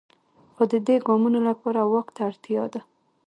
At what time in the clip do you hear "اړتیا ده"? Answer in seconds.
2.29-2.81